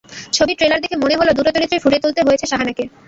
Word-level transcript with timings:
ছবির 0.35 0.57
ট্রেলার 0.59 0.83
দেখে 0.83 0.97
মনে 1.03 1.15
হলো, 1.19 1.31
দুটো 1.37 1.49
চরিত্রই 1.55 1.81
ফুটিয়ে 1.83 2.03
তুলতে 2.03 2.21
হয়েছে 2.27 2.45
শাহানাকে। 2.51 2.83